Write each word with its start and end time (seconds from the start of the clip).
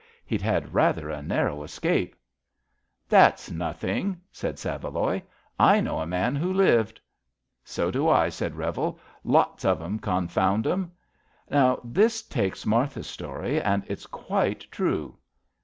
He'd 0.25 0.41
had 0.41 0.73
rather 0.73 1.11
a 1.11 1.21
narrow 1.21 1.61
escape." 1.61 2.15
^* 2.15 2.17
That's 3.07 3.51
nothing," 3.51 4.19
said 4.31 4.57
Saveloy. 4.57 5.21
I 5.59 5.79
know 5.79 5.99
a 5.99 6.07
man 6.07 6.35
who 6.35 6.51
lived." 6.51 6.99
So 7.63 7.91
do 7.91 8.09
I," 8.09 8.29
said 8.29 8.57
Bevel. 8.57 8.99
Lots 9.23 9.63
of 9.63 9.79
'em, 9.79 9.99
con 9.99 10.27
found 10.27 10.65
'em." 10.65 10.85
^* 10.85 11.51
Now, 11.51 11.79
this 11.83 12.23
takes 12.23 12.65
Martha's 12.65 13.05
story, 13.05 13.61
and 13.61 13.83
it's 13.87 14.07
quite 14.07 14.65
true." 14.71 15.19